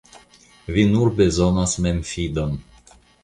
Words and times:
Vi 0.77 0.85
nur 0.93 1.11
bezonas 1.19 1.77
memfidon. 1.87 2.57